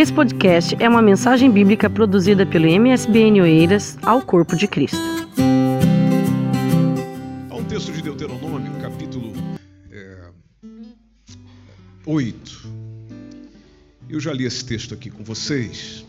[0.00, 4.96] Esse podcast é uma mensagem bíblica produzida pelo MSBN Oeiras ao Corpo de Cristo.
[7.50, 9.30] Há um texto de Deuteronômio, capítulo
[9.92, 10.30] é,
[12.06, 12.70] 8.
[14.08, 16.02] Eu já li esse texto aqui com vocês.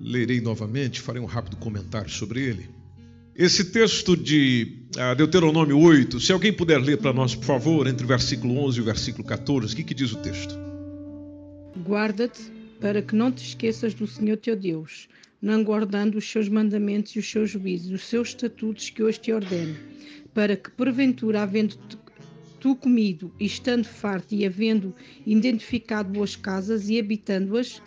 [0.00, 2.68] Lerei novamente, farei um rápido comentário sobre ele.
[3.32, 8.04] Esse texto de ah, Deuteronômio 8, se alguém puder ler para nós, por favor, entre
[8.04, 10.71] o versículo 11 e o versículo 14, o que, que diz o texto?
[11.76, 15.08] Guarda-te para que não te esqueças do Senhor teu Deus,
[15.40, 19.32] não guardando os seus mandamentos e os seus juízos, os seus estatutos que hoje te
[19.32, 19.74] ordeno,
[20.34, 21.76] para que, porventura, havendo
[22.60, 24.94] tu comido e estando farto e havendo
[25.26, 27.82] identificado boas casas e habitando-as,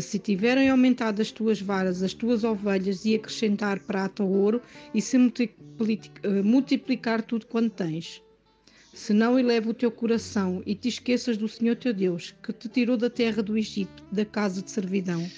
[0.00, 4.62] se tiverem aumentado as tuas varas, as tuas ovelhas e acrescentar prata ou ouro,
[4.94, 8.22] e se eh, multiplicar tudo quanto tens,
[8.96, 12.66] se não eleva o teu coração e te esqueças do Senhor teu Deus, que te
[12.66, 15.30] tirou da terra do Egito, da casa de servidão.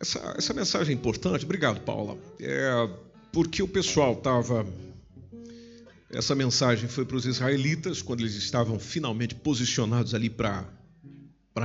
[0.00, 2.18] Essa, essa mensagem é importante, obrigado, Paula.
[2.40, 2.90] É
[3.32, 4.66] porque o pessoal estava.
[6.10, 10.66] Essa mensagem foi para os israelitas quando eles estavam finalmente posicionados ali para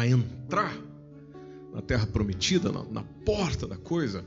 [0.07, 0.77] entrar
[1.73, 4.23] na terra prometida, na, na porta da coisa.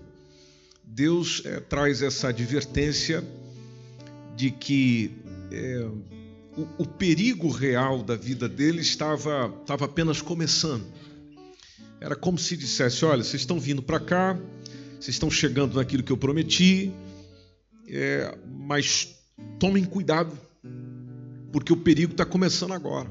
[0.83, 3.23] Deus é, traz essa advertência
[4.35, 5.13] de que
[5.53, 5.89] é,
[6.59, 10.85] o, o perigo real da vida dele estava, estava apenas começando.
[12.01, 14.37] Era como se dissesse: olha, vocês estão vindo para cá,
[14.99, 16.93] vocês estão chegando naquilo que eu prometi,
[17.87, 19.17] é, mas
[19.61, 20.37] tomem cuidado,
[21.53, 23.09] porque o perigo está começando agora.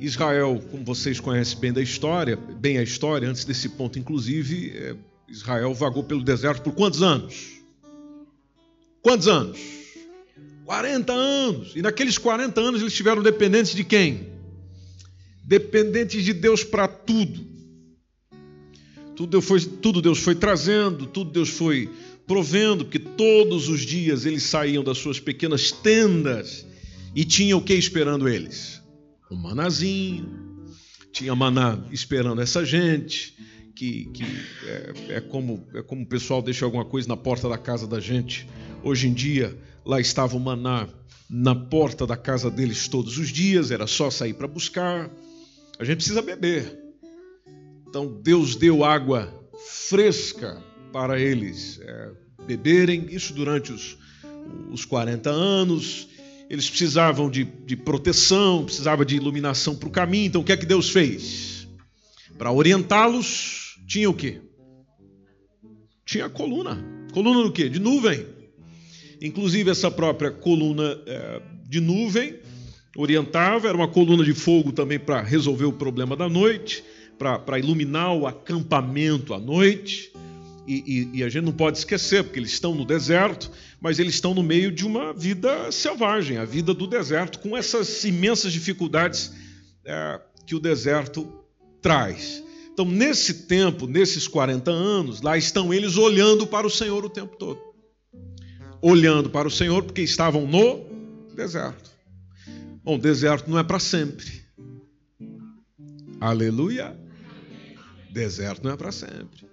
[0.00, 4.96] Israel, como vocês conhecem bem da história, bem a história, antes desse ponto, inclusive, é,
[5.28, 7.58] Israel vagou pelo deserto por quantos anos?
[9.02, 9.58] Quantos anos?
[10.68, 11.72] 40 anos.
[11.74, 14.28] E naqueles 40 anos eles estiveram dependentes de quem?
[15.42, 17.48] Dependentes de Deus para tudo.
[19.16, 21.88] Tudo Deus, foi, tudo Deus foi trazendo, tudo Deus foi
[22.26, 26.66] provendo, porque todos os dias eles saíam das suas pequenas tendas
[27.16, 28.82] e tinha o que esperando eles?
[29.30, 30.28] Um manazinho,
[31.10, 33.34] tinha maná esperando essa gente,
[33.78, 34.24] que, que
[34.64, 38.00] é, é, como, é como o pessoal deixa alguma coisa na porta da casa da
[38.00, 38.48] gente.
[38.82, 39.56] Hoje em dia,
[39.88, 40.86] Lá estava o maná
[41.30, 45.10] na porta da casa deles todos os dias, era só sair para buscar.
[45.78, 46.78] A gente precisa beber.
[47.88, 49.32] Então Deus deu água
[49.88, 50.62] fresca
[50.92, 52.10] para eles é,
[52.46, 53.96] beberem, isso durante os,
[54.70, 56.06] os 40 anos.
[56.50, 60.26] Eles precisavam de, de proteção, precisavam de iluminação para o caminho.
[60.26, 61.66] Então o que é que Deus fez?
[62.36, 64.42] Para orientá-los, tinha o quê?
[66.04, 66.78] Tinha coluna.
[67.10, 67.70] Coluna do quê?
[67.70, 68.26] De nuvem.
[69.20, 72.38] Inclusive, essa própria coluna é, de nuvem
[72.94, 76.84] orientava, era uma coluna de fogo também para resolver o problema da noite,
[77.18, 80.12] para iluminar o acampamento à noite.
[80.66, 83.50] E, e, e, a gente não pode esquecer, porque eles estão no deserto,
[83.80, 88.04] mas eles estão no meio de uma vida selvagem, a vida do deserto, com essas
[88.04, 89.32] imensas dificuldades
[89.82, 91.26] é, que o deserto
[91.80, 92.44] traz.
[92.80, 97.36] Então, nesse tempo, nesses 40 anos, lá estão eles olhando para o Senhor o tempo
[97.36, 97.68] todo
[98.80, 100.86] olhando para o Senhor, porque estavam no
[101.34, 101.90] deserto.
[102.82, 104.26] Bom, deserto não é para sempre.
[106.20, 106.96] Aleluia.
[108.10, 109.46] Deserto não é para sempre.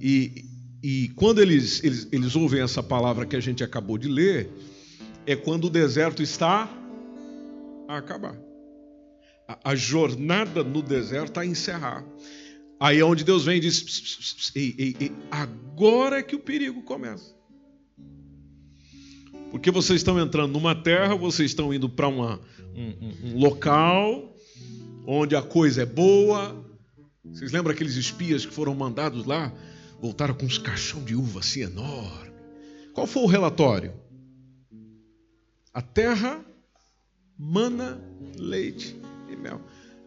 [0.00, 0.44] E,
[0.82, 4.50] e quando eles, eles, eles ouvem essa palavra que a gente acabou de ler,
[5.26, 6.68] é quando o deserto está
[7.86, 8.49] a acabar.
[9.64, 12.04] A, jornada no deserto a encerrar.
[12.78, 16.22] Aí é onde Deus vem e diz: pss, pss, pss, ei, ei, ei, agora é
[16.22, 17.34] que o perigo começa.
[19.50, 24.34] Porque vocês estão entrando numa terra, vocês estão indo para um, um, local
[25.06, 26.64] onde a coisa é boa.
[27.24, 29.52] Vocês lembram aqueles espias que foram mandados lá?
[30.00, 32.30] Voltaram com uns caixão de uva assim enorme.
[32.94, 33.92] Qual foi o relatório?
[35.74, 36.44] A terra
[37.36, 38.00] mana
[38.36, 38.99] leite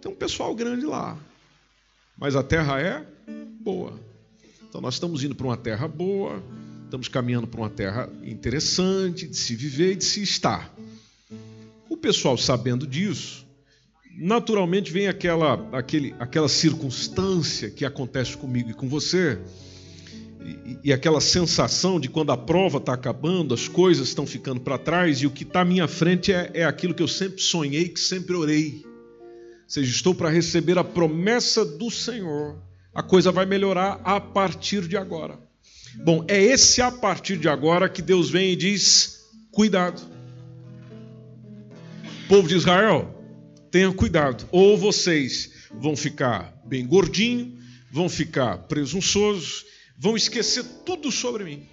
[0.02, 1.18] Tem um pessoal grande lá,
[2.18, 3.06] mas a terra é
[3.62, 4.00] boa.
[4.70, 6.42] Então nós estamos indo para uma terra boa,
[6.94, 10.72] Estamos caminhando para uma terra interessante de se viver e de se estar.
[11.90, 13.48] O pessoal sabendo disso,
[14.16, 19.40] naturalmente vem aquela, aquele, aquela circunstância que acontece comigo e com você,
[20.46, 24.78] e, e aquela sensação de quando a prova está acabando, as coisas estão ficando para
[24.78, 27.90] trás e o que está à minha frente é, é aquilo que eu sempre sonhei,
[27.90, 28.86] que sempre orei.
[29.74, 32.62] Seja, estou para receber a promessa do Senhor.
[32.94, 35.40] A coisa vai melhorar a partir de agora.
[35.96, 40.00] Bom, é esse a partir de agora que Deus vem e diz: cuidado.
[42.30, 43.20] Povo de Israel,
[43.72, 44.48] tenha cuidado.
[44.52, 47.58] Ou vocês vão ficar bem gordinho,
[47.92, 49.66] vão ficar presunçosos,
[49.98, 51.68] vão esquecer tudo sobre mim.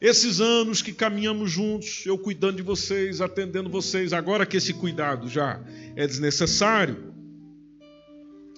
[0.00, 5.28] Esses anos que caminhamos juntos, eu cuidando de vocês, atendendo vocês, agora que esse cuidado
[5.28, 5.62] já
[5.94, 7.12] é desnecessário,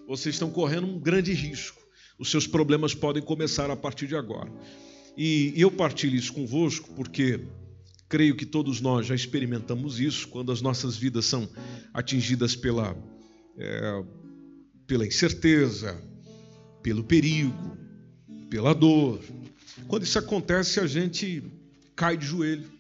[0.07, 1.83] vocês estão correndo um grande risco.
[2.17, 4.53] Os seus problemas podem começar a partir de agora.
[5.17, 7.41] E eu partilho isso convosco porque
[8.09, 11.49] creio que todos nós já experimentamos isso quando as nossas vidas são
[11.93, 12.97] atingidas pela,
[13.59, 14.05] é,
[14.87, 16.01] pela incerteza,
[16.85, 17.77] pelo perigo,
[18.49, 19.21] pela dor,
[19.89, 21.43] quando isso acontece, a gente
[21.97, 22.71] cai de joelho,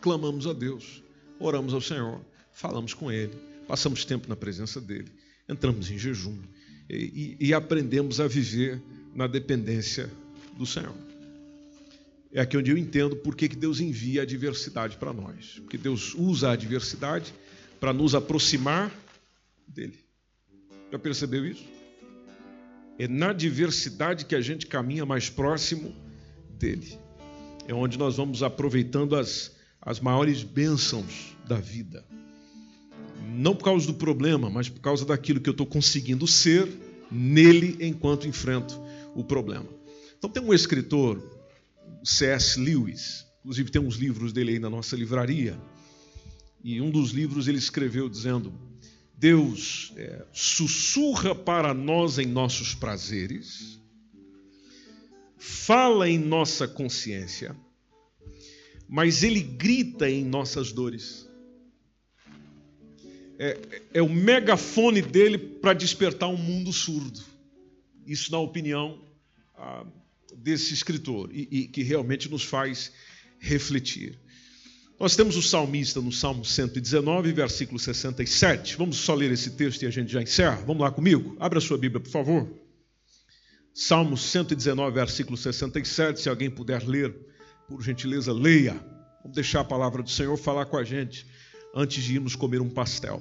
[0.00, 1.02] clamamos a Deus,
[1.38, 2.20] oramos ao Senhor,
[2.52, 3.34] falamos com Ele,
[3.66, 5.10] passamos tempo na presença dEle,
[5.48, 6.36] entramos em jejum
[6.88, 8.80] e, e, e aprendemos a viver
[9.14, 10.10] na dependência
[10.56, 10.94] do Senhor.
[12.32, 15.60] É aqui onde eu entendo por que Deus envia a adversidade para nós.
[15.60, 17.32] Porque Deus usa a adversidade
[17.78, 18.92] para nos aproximar
[19.68, 19.96] dele.
[20.90, 21.64] Já percebeu isso?
[22.98, 25.94] É na adversidade que a gente caminha mais próximo
[26.64, 26.98] dele.
[27.68, 29.52] É onde nós vamos aproveitando as,
[29.82, 32.02] as maiores bênçãos da vida.
[33.36, 36.66] Não por causa do problema, mas por causa daquilo que eu estou conseguindo ser
[37.10, 38.80] nele enquanto enfrento
[39.14, 39.68] o problema.
[40.16, 41.22] Então tem um escritor,
[42.02, 42.58] C.S.
[42.58, 45.58] Lewis, inclusive tem uns livros dele aí na nossa livraria,
[46.62, 48.54] e um dos livros ele escreveu dizendo:
[49.18, 53.78] Deus é, sussurra para nós em nossos prazeres,
[55.44, 57.54] fala em nossa consciência,
[58.88, 61.28] mas ele grita em nossas dores.
[63.38, 63.58] É,
[63.94, 67.20] é o megafone dele para despertar um mundo surdo.
[68.06, 68.98] Isso, na opinião
[69.54, 69.84] ah,
[70.34, 72.90] desse escritor, e, e que realmente nos faz
[73.38, 74.18] refletir.
[74.98, 78.76] Nós temos o salmista no Salmo 119, versículo 67.
[78.78, 80.62] Vamos só ler esse texto e a gente já encerra.
[80.66, 81.36] Vamos lá comigo?
[81.38, 82.63] Abra a sua Bíblia, por favor.
[83.76, 86.20] Salmo 119, versículo 67.
[86.20, 87.12] Se alguém puder ler,
[87.68, 88.74] por gentileza, leia.
[89.20, 91.26] Vamos deixar a palavra do Senhor falar com a gente
[91.74, 93.20] antes de irmos comer um pastel.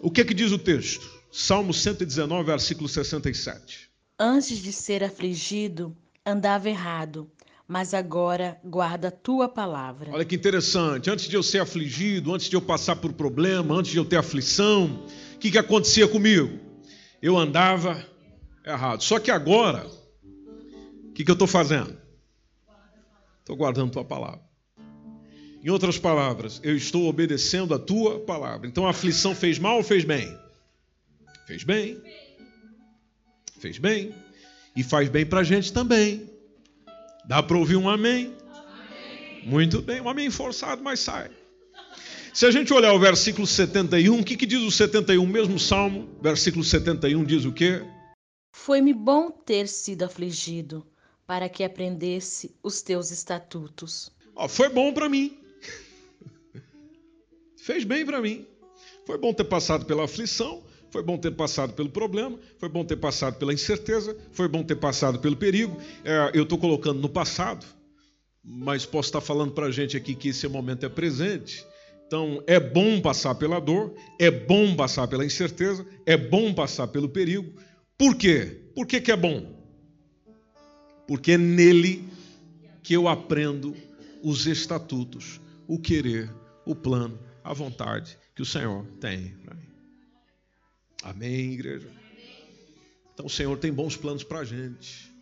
[0.00, 1.10] O que é que diz o texto?
[1.32, 3.90] Salmo 119, versículo 67.
[4.16, 7.28] Antes de ser afligido, andava errado,
[7.66, 10.12] mas agora guarda a tua palavra.
[10.12, 11.10] Olha que interessante.
[11.10, 14.18] Antes de eu ser afligido, antes de eu passar por problema, antes de eu ter
[14.18, 15.04] aflição,
[15.34, 16.60] o que, que acontecia comigo?
[17.20, 18.13] Eu andava
[18.64, 19.02] errado.
[19.02, 19.86] Só que agora,
[21.08, 21.96] o que, que eu estou fazendo?
[23.40, 24.42] Estou guardando tua palavra.
[25.62, 28.66] Em outras palavras, eu estou obedecendo a tua palavra.
[28.66, 30.38] Então a aflição fez mal ou fez bem?
[31.46, 32.00] Fez bem.
[33.58, 34.14] Fez bem.
[34.76, 36.28] E faz bem para a gente também.
[37.26, 38.34] Dá para ouvir um amém?
[38.50, 39.42] amém?
[39.46, 41.30] Muito bem, um amém forçado, mas sai.
[42.32, 45.24] Se a gente olhar o versículo 71, o que, que diz o 71?
[45.26, 47.82] Mesmo salmo, versículo 71 diz o quê?
[48.56, 50.86] Foi-me bom ter sido afligido,
[51.26, 54.12] para que aprendesse os teus estatutos.
[54.36, 55.36] Oh, foi bom para mim.
[57.58, 58.46] Fez bem para mim.
[59.04, 62.96] Foi bom ter passado pela aflição, foi bom ter passado pelo problema, foi bom ter
[62.96, 65.76] passado pela incerteza, foi bom ter passado pelo perigo.
[66.04, 67.66] É, eu estou colocando no passado,
[68.42, 71.66] mas posso estar falando para a gente aqui que esse momento é presente.
[72.06, 77.08] Então, é bom passar pela dor, é bom passar pela incerteza, é bom passar pelo
[77.08, 77.52] perigo,
[77.96, 78.60] por quê?
[78.74, 79.54] Por que, que é bom?
[81.06, 82.04] Porque é nele
[82.82, 83.74] que eu aprendo
[84.22, 86.30] os estatutos, o querer,
[86.66, 89.68] o plano, a vontade que o Senhor tem para mim.
[91.02, 91.90] Amém, igreja?
[93.12, 95.12] Então o Senhor tem bons planos para a gente.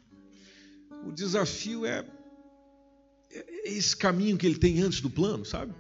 [1.07, 2.07] O desafio é,
[3.31, 5.75] é esse caminho que ele tem antes do plano, sabe?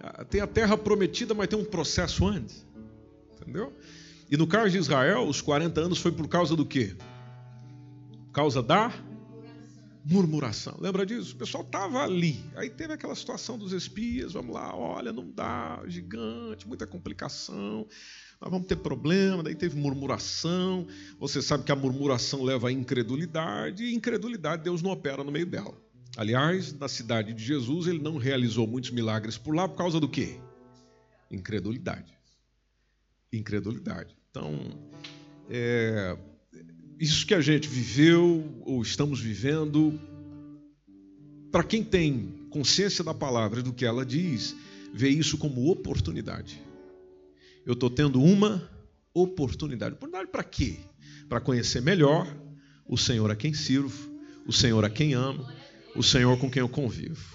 [0.00, 2.64] Ah, tem a terra prometida, mas tem um processo antes.
[3.32, 3.72] Entendeu?
[4.30, 6.96] E no caso de Israel, os 40 anos foi por causa do quê?
[8.26, 8.92] Por causa da
[10.04, 10.76] murmuração.
[10.80, 11.34] Lembra disso?
[11.34, 12.44] O pessoal estava ali.
[12.56, 17.86] Aí teve aquela situação dos espias, vamos lá, olha, não dá, gigante, muita complicação,
[18.40, 20.86] nós vamos ter problema, daí teve murmuração.
[21.18, 25.46] Você sabe que a murmuração leva à incredulidade, e incredulidade Deus não opera no meio
[25.46, 25.74] dela.
[26.16, 30.08] Aliás, na cidade de Jesus, ele não realizou muitos milagres por lá por causa do
[30.08, 30.38] quê?
[31.30, 32.13] Incredulidade
[33.36, 34.16] incredulidade.
[34.30, 34.58] Então,
[35.48, 36.16] é,
[36.98, 39.98] isso que a gente viveu ou estamos vivendo,
[41.50, 44.54] para quem tem consciência da palavra e do que ela diz,
[44.92, 46.60] vê isso como oportunidade.
[47.66, 48.68] Eu estou tendo uma
[49.12, 49.94] oportunidade.
[49.94, 50.76] Oportunidade para quê?
[51.28, 52.26] Para conhecer melhor
[52.86, 54.10] o Senhor a quem sirvo,
[54.46, 55.46] o Senhor a quem amo,
[55.96, 57.34] o Senhor com quem eu convivo.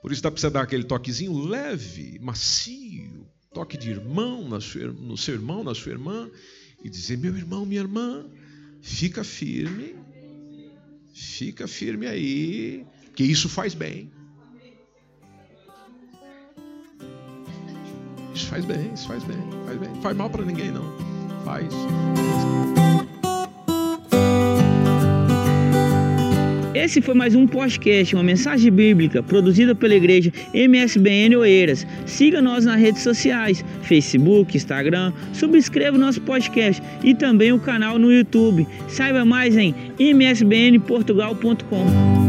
[0.00, 4.60] Por isso dá para você dar aquele toquezinho leve, macio, toque de irmão no
[5.16, 6.30] seu irmão, na sua irmã,
[6.82, 8.26] e dizer: meu irmão, minha irmã,
[8.80, 9.96] fica firme,
[11.12, 14.10] fica firme aí, que isso faz bem.
[18.34, 20.02] Isso faz bem, isso faz bem, faz bem.
[20.02, 20.84] Faz mal para ninguém, não.
[21.44, 21.66] Faz.
[26.80, 31.86] Esse foi mais um podcast, uma mensagem bíblica produzida pela igreja MSBN Oeiras.
[32.06, 37.98] Siga nós nas redes sociais, Facebook, Instagram, subscreva o nosso podcast e também o canal
[37.98, 38.66] no YouTube.
[38.88, 42.19] Saiba mais em msbnportugal.com.